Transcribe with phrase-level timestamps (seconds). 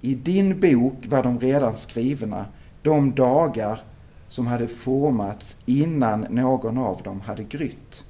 [0.00, 2.46] I din bok var de redan skrivna,
[2.82, 3.80] de dagar
[4.28, 8.04] som hade formats innan någon av dem hade grytt.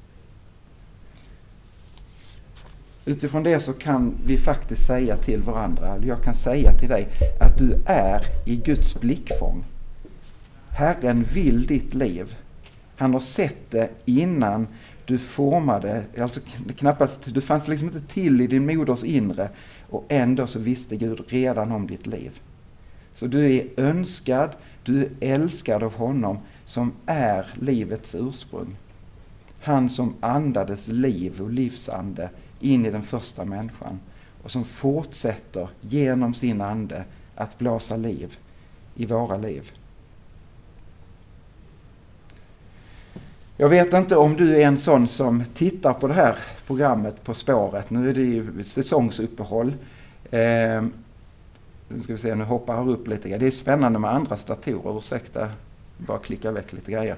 [3.04, 7.08] Utifrån det så kan vi faktiskt säga till varandra, eller jag kan säga till dig,
[7.40, 9.64] att du är i Guds blickfång.
[10.70, 12.36] Herren vill ditt liv.
[12.96, 14.66] Han har sett det innan
[15.10, 16.40] du formade, alltså
[16.76, 19.50] knappast, du fanns liksom inte till i din moders inre
[19.90, 22.40] och ändå så visste Gud redan om ditt liv.
[23.14, 24.50] Så du är önskad,
[24.82, 28.76] du är älskad av honom som är livets ursprung.
[29.60, 34.00] Han som andades liv och livsande in i den första människan
[34.42, 37.04] och som fortsätter genom sin ande
[37.34, 38.38] att blåsa liv
[38.94, 39.70] i våra liv.
[43.60, 47.34] Jag vet inte om du är en sån som tittar på det här programmet På
[47.34, 47.90] spåret.
[47.90, 49.72] Nu är det ju säsongsuppehåll.
[50.30, 50.82] Eh,
[51.88, 53.40] nu ska vi se, nu hoppar jag upp lite grann.
[53.40, 55.48] Det är spännande med andra datorer, ursäkta,
[55.96, 57.16] bara klicka väck lite grejer.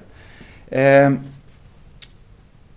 [0.67, 1.13] Eh,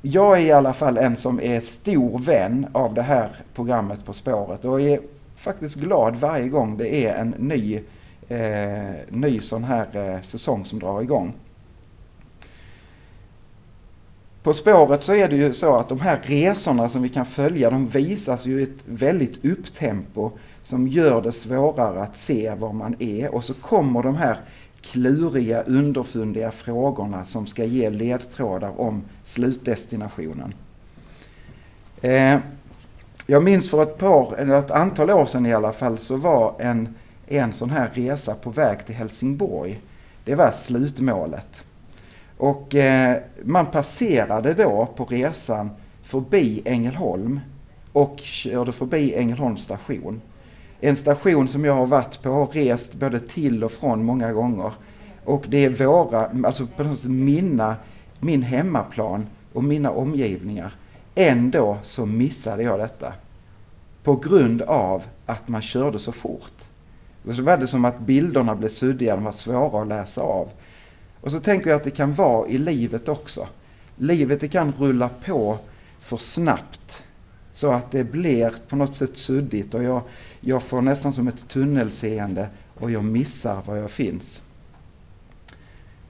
[0.03, 4.13] jag är i alla fall en som är stor vän av det här programmet På
[4.13, 5.01] spåret och är
[5.37, 7.81] faktiskt glad varje gång det är en ny,
[8.29, 11.35] eh, ny sån här eh, säsong som drar igång.
[14.47, 17.71] På spåret så är det ju så att de här resorna som vi kan följa,
[17.71, 20.31] de visas ju i ett väldigt upptempo
[20.65, 23.35] som gör det svårare att se var man är.
[23.35, 24.41] Och så kommer de här
[24.81, 30.55] kluriga, underfundiga frågorna som ska ge ledtrådar om slutdestinationen.
[32.01, 32.39] Eh,
[33.27, 36.55] jag minns för ett par, eller ett antal år sedan i alla fall, så var
[36.59, 36.95] en,
[37.27, 39.81] en sån här resa på väg till Helsingborg.
[40.25, 41.65] Det var slutmålet.
[42.37, 45.71] Och eh, man passerade då på resan
[46.03, 47.41] förbi Ängelholm
[47.93, 50.21] och körde förbi Ängelholms station.
[50.81, 54.73] En station som jag har varit på och rest både till och från många gånger.
[55.25, 57.77] Och det är våra, alltså på något sätt mina,
[58.21, 60.75] min hemmaplan och mina omgivningar.
[61.15, 63.13] Ändå så missade jag detta.
[64.03, 66.53] På grund av att man körde så fort.
[67.35, 70.49] Så var det som att bilderna blev suddiga, de var svåra att läsa av.
[71.27, 73.49] Och så tänker jag att det kan vara i livet också.
[73.97, 75.59] Livet det kan rulla på
[76.01, 77.03] för snabbt
[77.53, 80.03] så att det blir på något sätt suddigt och jag,
[80.41, 84.43] jag får nästan som ett tunnelseende och jag missar var jag finns.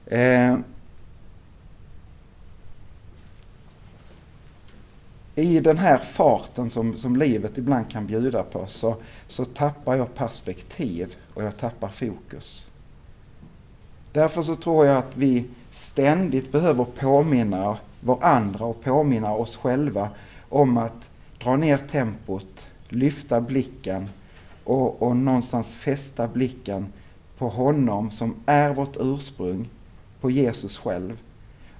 [0.05, 0.57] Eh,
[5.35, 8.95] I den här farten som, som livet ibland kan bjuda på så,
[9.27, 12.67] så tappar jag perspektiv och jag tappar fokus.
[14.17, 20.09] Därför så tror jag att vi ständigt behöver påminna varandra och påminna oss själva
[20.49, 21.09] om att
[21.43, 24.09] dra ner tempot, lyfta blicken
[24.63, 26.87] och, och någonstans fästa blicken
[27.37, 29.69] på honom som är vårt ursprung,
[30.21, 31.19] på Jesus själv.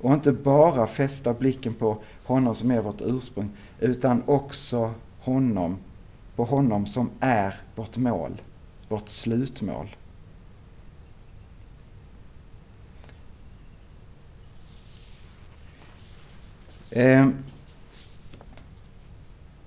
[0.02, 3.50] Och inte bara fästa blicken på honom som är vårt ursprung,
[3.80, 5.78] utan också honom,
[6.36, 8.42] på honom som är vårt mål,
[8.88, 9.88] vårt slutmål.
[16.97, 17.28] Eh,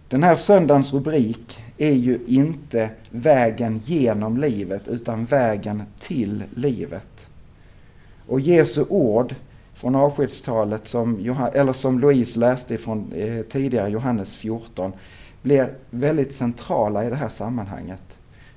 [0.09, 7.29] den här söndagens rubrik är ju inte vägen genom livet utan vägen till livet.
[8.27, 9.35] Och Jesu ord
[9.75, 14.93] från avskedstalet som, eller som Louise läste från eh, tidigare Johannes 14
[15.43, 18.03] blir väldigt centrala i det här sammanhanget.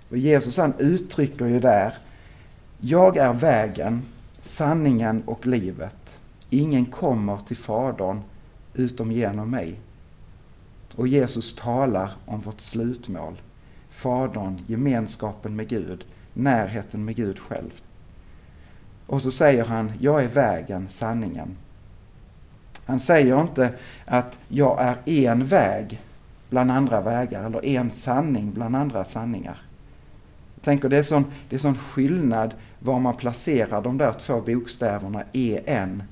[0.10, 1.94] Och Jesus han uttrycker ju där
[2.80, 4.02] Jag är vägen,
[4.42, 6.20] sanningen och livet.
[6.50, 8.22] Ingen kommer till Fadern
[8.74, 9.80] utom genom mig.
[10.96, 13.42] Och Jesus talar om vårt slutmål.
[13.90, 17.82] Fadern, gemenskapen med Gud, närheten med Gud själv.
[19.08, 21.58] Och så säger han, jag är vägen, sanningen.
[22.86, 23.74] Han säger inte
[24.06, 26.02] att jag är en väg
[26.50, 29.58] bland andra vägar eller en sanning bland andra sanningar.
[30.56, 34.42] Jag tänker det är sån, det är sån skillnad var man placerar de där två
[34.42, 35.24] bokstäverna
[35.66, 36.04] en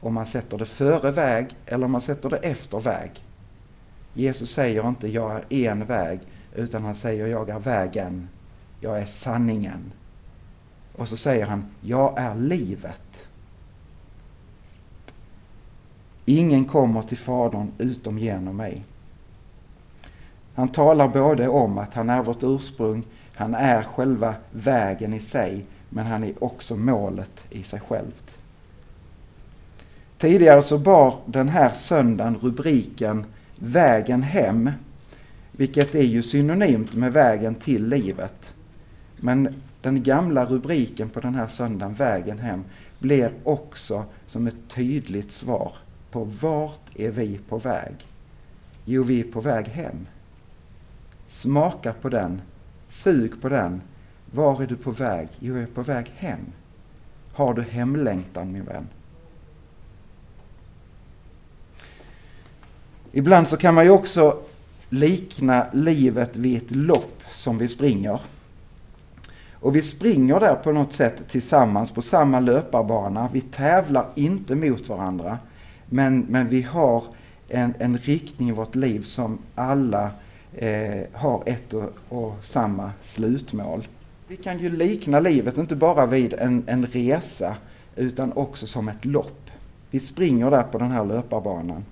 [0.00, 3.10] om man sätter det före väg eller om man sätter det efter väg.
[4.14, 6.20] Jesus säger inte jag är en väg
[6.54, 8.28] utan han säger jag är vägen,
[8.80, 9.92] jag är sanningen.
[10.96, 13.26] Och så säger han jag är livet.
[16.24, 18.84] Ingen kommer till Fadern utom genom mig.
[20.54, 25.64] Han talar både om att han är vårt ursprung, han är själva vägen i sig,
[25.88, 28.39] men han är också målet i sig självt.
[30.20, 33.24] Tidigare så bar den här söndagen rubriken
[33.62, 34.70] Vägen hem,
[35.52, 38.54] vilket är ju synonymt med vägen till livet.
[39.16, 42.64] Men den gamla rubriken på den här söndagen, Vägen hem,
[42.98, 45.72] blir också som ett tydligt svar
[46.10, 47.94] på vart är vi på väg?
[48.84, 50.06] Jo, vi är på väg hem.
[51.26, 52.40] Smaka på den,
[52.88, 53.80] sug på den.
[54.30, 55.28] Var är du på väg?
[55.38, 56.52] Jo, jag är på väg hem.
[57.32, 58.86] Har du hemlängtan min vän?
[63.12, 64.38] Ibland så kan man ju också
[64.88, 68.20] likna livet vid ett lopp som vi springer.
[69.52, 73.28] Och vi springer där på något sätt tillsammans på samma löparbana.
[73.32, 75.38] Vi tävlar inte mot varandra.
[75.86, 77.04] Men, men vi har
[77.48, 80.10] en, en riktning i vårt liv som alla
[80.56, 83.88] eh, har ett och, och, samma slutmål.
[84.28, 87.56] Vi kan ju likna livet inte bara vid en, en resa
[87.96, 89.50] utan också som ett lopp.
[89.90, 91.84] Vi springer där på den här löparbanan.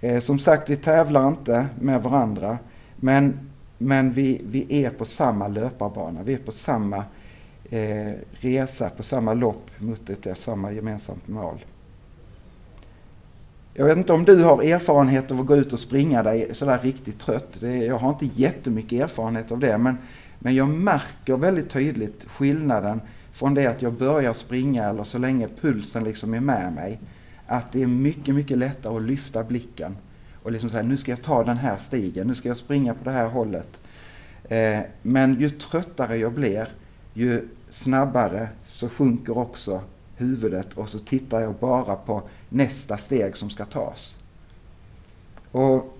[0.00, 2.58] Eh, som sagt, vi tävlar inte med varandra
[2.96, 3.38] men,
[3.78, 6.22] men vi, vi är på samma löparbana.
[6.22, 7.04] Vi är på samma
[7.70, 11.64] eh, resa, på samma lopp mot ett eh, samma gemensamt mål.
[13.74, 16.78] Jag vet inte om du har erfarenhet av att gå ut och springa dig sådär
[16.82, 17.48] riktigt trött.
[17.60, 19.98] Det, jag har inte jättemycket erfarenhet av det men,
[20.38, 23.00] men jag märker väldigt tydligt skillnaden
[23.32, 26.98] från det att jag börjar springa eller så länge pulsen liksom är med mig.
[27.52, 29.96] Att det är mycket, mycket lättare att lyfta blicken
[30.42, 33.04] och liksom säga nu ska jag ta den här stigen, nu ska jag springa på
[33.04, 33.80] det här hållet.
[34.44, 36.68] Eh, men ju tröttare jag blir,
[37.14, 39.82] ju snabbare så sjunker också
[40.16, 44.16] huvudet och så tittar jag bara på nästa steg som ska tas.
[45.50, 45.98] Och,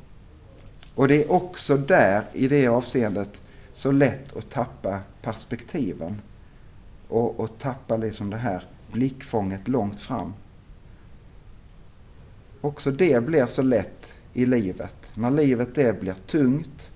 [0.94, 3.40] och det är också där, i det avseendet,
[3.74, 6.20] så lätt att tappa perspektiven.
[7.08, 10.32] Och, och tappa liksom det här blickfånget långt fram.
[12.60, 14.94] Också det blir så lätt i livet.
[15.14, 16.90] När livet det blir tungt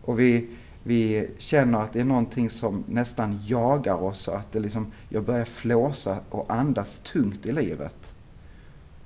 [0.00, 0.48] och vi
[0.82, 5.44] vi känner att det är någonting som nästan jagar oss att det liksom, jag börjar
[5.44, 8.14] flåsa och andas tungt i livet.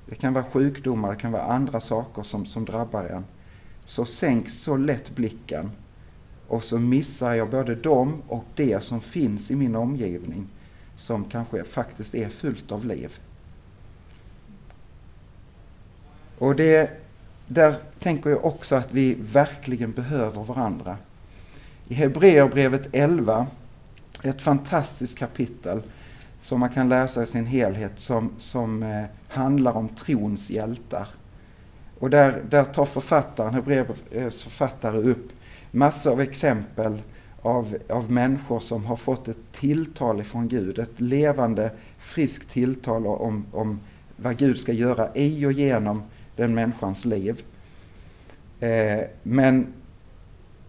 [0.06, 3.24] Det kan vara sjukdomar, det kan vara andra saker som, som drabbar en.
[3.84, 5.70] Så sänks så lätt blicken
[6.48, 10.46] och så missar jag både dem och det som finns i min omgivning
[10.96, 13.20] som kanske faktiskt är fullt av liv.
[16.38, 16.90] Och det,
[17.46, 20.96] där tänker jag också att vi verkligen behöver varandra
[21.88, 23.46] i Hebreerbrevet 11,
[24.22, 25.82] ett fantastiskt kapitel
[26.40, 31.08] som man kan läsa i sin helhet som, som eh, handlar om trons hjältar.
[31.98, 35.32] Och där, där tar författaren, Hebreerbrevets författare upp
[35.70, 37.02] massor av exempel
[37.42, 43.46] av, av människor som har fått ett tilltal ifrån Gud, ett levande, friskt tilltal om,
[43.52, 43.80] om
[44.16, 46.02] vad Gud ska göra i och genom
[46.36, 47.44] den människans liv.
[48.60, 49.66] Eh, men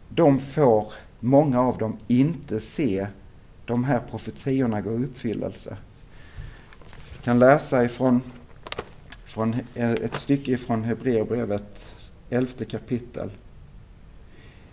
[0.10, 3.08] de får många av dem inte se
[3.66, 5.78] de här profetiorna gå i uppfyllelse.
[7.16, 8.22] Jag kan läsa ifrån
[9.26, 11.86] från eh, ett stycke från Hebreerbrevet,
[12.30, 13.32] elfte kapitel.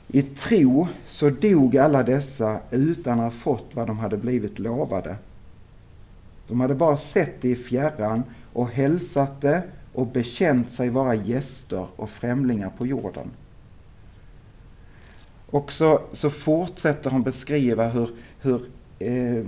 [0.09, 5.17] I tro så dog alla dessa utan att ha fått vad de hade blivit lovade.
[6.49, 9.63] De hade bara sett det i fjärran och hälsat det
[9.95, 13.31] och bekänt sig vara gäster och främlingar på jorden.
[15.51, 18.11] Och så, så fortsätter hon beskriva hur,
[18.41, 18.67] hur
[18.99, 19.45] eh,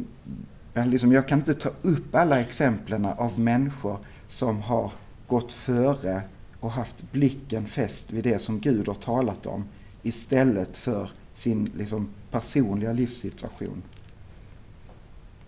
[0.86, 4.92] liksom, jag kan inte ta upp alla exemplen av människor som har
[5.26, 6.22] gått före
[6.60, 9.64] och haft blicken fäst vid det som Gud har talat om
[10.02, 13.82] istället för sin liksom, personliga livssituation.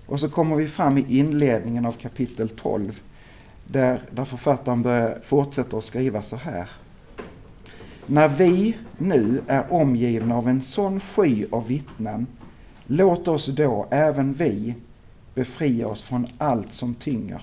[0.07, 3.01] Och så kommer vi fram i inledningen av kapitel 12
[3.69, 6.69] där, där författaren börjar, fortsätter att skriva så här.
[8.07, 12.27] När vi nu är omgivna av en sån sky av vittnen,
[12.87, 14.75] låt oss då även vi
[15.35, 17.43] befria oss från allt som tynger,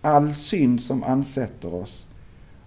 [0.00, 2.06] all synd som ansätter oss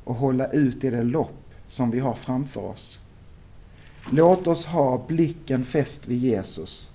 [0.03, 2.99] och hålla ut i det lopp som vi har framför oss.
[4.11, 6.89] Låt oss ha blicken fäst vid Jesus,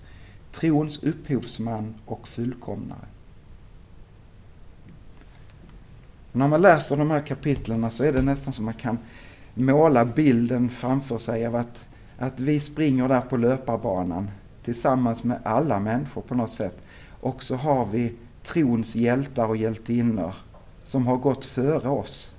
[0.53, 3.07] trons upphovsman och fullkomnare.
[6.33, 8.99] När man läser de här kapitlen så är det nästan som man kan
[9.55, 11.85] måla bilden framför sig av att,
[12.19, 14.31] att vi springer där på löparbanan
[14.65, 16.87] tillsammans med alla människor på något sätt.
[17.21, 20.35] Och så har vi trons hjältar och hjältinnor
[20.85, 22.35] som har gått före oss.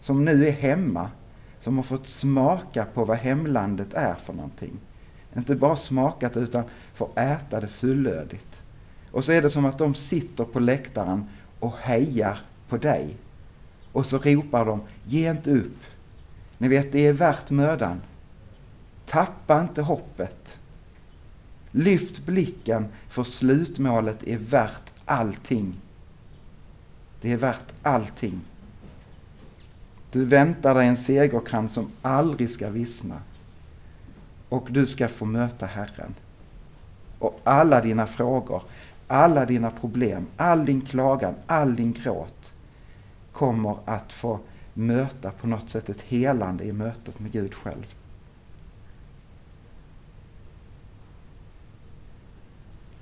[0.00, 1.10] Som nu är hemma.
[1.60, 4.78] Som har fått smaka på vad hemlandet är för någonting.
[5.36, 6.64] Inte bara smakat utan
[6.94, 8.62] får äta det fullödigt.
[9.10, 11.24] Och så är det som att de sitter på läktaren
[11.60, 12.38] och hejar
[12.74, 13.16] på dig.
[13.92, 15.78] Och så ropar de, ge inte upp,
[16.58, 18.00] ni vet, det är värt mödan.
[19.06, 20.58] Tappa inte hoppet.
[21.70, 25.74] Lyft blicken för slutmålet är värt allting.
[27.20, 28.40] Det är värt allting.
[30.10, 33.20] Du väntar dig en segerkrans som aldrig ska vissna.
[34.48, 36.14] Och du ska få möta Herren.
[37.18, 38.62] Och alla dina frågor,
[39.06, 42.43] alla dina problem, all din klagan, all din gråt
[43.34, 44.38] kommer att få
[44.74, 47.94] möta på något sätt ett helande i mötet med Gud själv.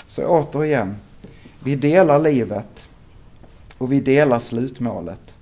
[0.06, 0.96] Så återigen,
[1.64, 2.86] vi delar livet
[3.78, 5.34] och vi delar slutmålet.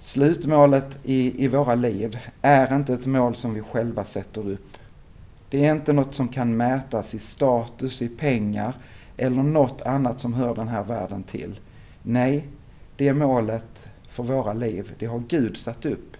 [0.00, 4.76] Slutmålet i, i våra liv är inte ett mål som vi själva sätter upp.
[5.50, 8.74] Det är inte något som kan mätas i status, i pengar
[9.16, 11.60] eller något annat som hör den här världen till.
[12.02, 12.46] Nej,
[12.96, 16.16] det målet för våra liv, det har Gud satt upp.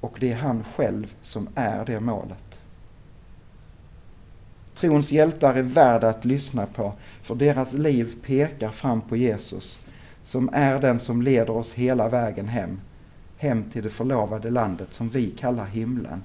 [0.00, 2.60] Och det är han själv som är det målet.
[4.74, 9.80] Trons hjältar är värda att lyssna på, för deras liv pekar fram på Jesus,
[10.22, 12.80] som är den som leder oss hela vägen hem,
[13.36, 16.22] hem till det förlovade landet som vi kallar himlen.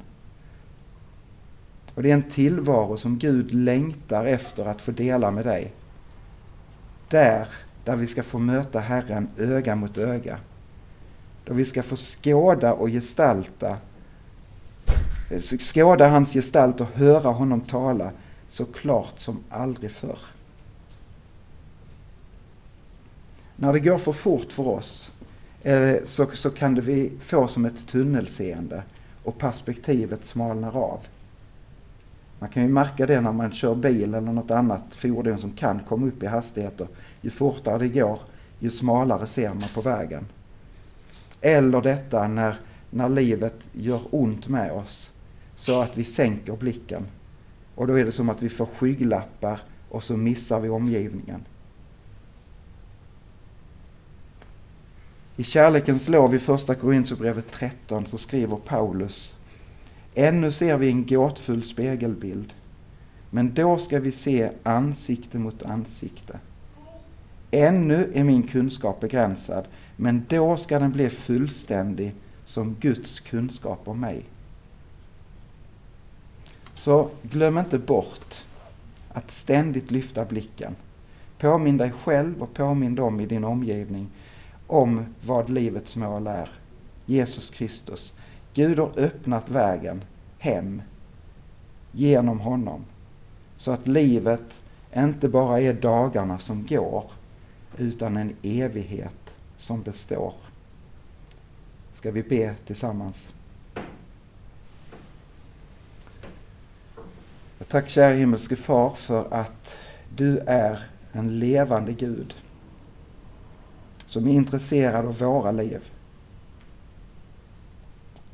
[1.95, 5.71] Och det är en tillvaro som Gud längtar efter att få dela med dig.
[7.09, 7.47] Där,
[7.85, 10.39] där vi ska få möta Herren öga mot öga.
[11.45, 13.77] Då vi ska få skåda och gestalta,
[15.59, 18.11] skåda hans gestalt och höra honom tala
[18.49, 20.19] så klart som aldrig förr.
[23.55, 25.11] När det går för fort för oss
[26.05, 28.83] så, så kan det vi få som ett tunnelseende
[29.23, 30.99] och perspektivet smalnar av.
[32.45, 35.79] Man kan ju märka det när man kör bil eller något annat fordon som kan
[35.79, 36.87] komma upp i hastigheter.
[37.21, 38.19] Ju fortare det går,
[38.59, 40.25] ju smalare ser man på vägen.
[41.41, 42.59] Eller detta när,
[42.89, 45.11] när livet gör ont med oss
[45.55, 47.05] så att vi sänker blicken.
[47.75, 49.59] Och då är det som att vi får skygglappar
[49.89, 51.45] och så missar vi omgivningen.
[55.35, 59.34] I kärlekens lov i första Korinthierbrevet 13 så skriver Paulus
[60.15, 62.53] Ännu ser vi en gåtfull spegelbild,
[63.29, 66.39] men då ska vi se ansikte mot ansikte.
[67.51, 72.13] Ännu är min kunskap begränsad, men då ska den bli fullständig
[72.45, 74.25] som Guds kunskap om mig.
[76.73, 78.43] Så glöm inte bort
[79.13, 80.75] att ständigt lyfta blicken.
[81.39, 84.07] Påminn dig själv och påminn dem i din omgivning
[84.67, 86.49] om vad livets mål är.
[87.05, 88.13] Jesus Kristus.
[88.55, 90.03] Gud har öppnat vägen
[90.39, 90.81] hem
[91.91, 92.85] genom honom.
[93.57, 94.63] Så att livet
[94.95, 97.11] inte bara är dagarna som går
[97.77, 100.33] utan en evighet som består.
[101.93, 103.33] Ska vi be tillsammans?
[107.67, 109.75] Tack kära himmelske far för att
[110.15, 112.35] du är en levande Gud
[114.05, 115.91] som är intresserad av våra liv.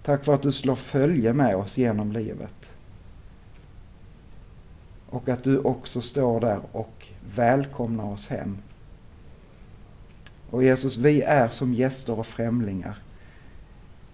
[0.03, 2.75] Tack för att du slår följe med oss genom livet.
[5.09, 8.57] Och att du också står där och välkomnar oss hem.
[10.49, 12.97] Och Jesus, vi är som gäster och främlingar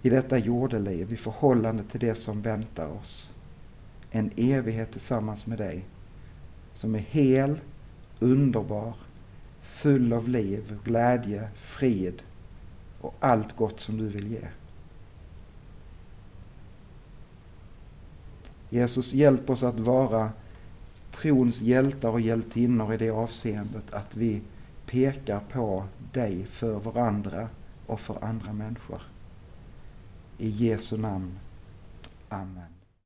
[0.01, 3.31] i detta jordeliv i förhållande till det som väntar oss.
[4.11, 5.85] En evighet tillsammans med dig
[6.73, 7.59] som är hel,
[8.19, 8.93] underbar,
[9.61, 12.23] full av liv, glädje, frid
[13.01, 14.47] och allt gott som du vill ge.
[18.69, 20.31] Jesus, hjälp oss att vara
[21.11, 24.41] trons hjältar och hjältinnor i det avseendet att vi
[24.85, 25.83] pekar på
[26.13, 27.49] dig för varandra
[27.85, 29.01] och för andra människor.
[30.37, 31.39] I Jesu namn.
[32.29, 32.76] Amen.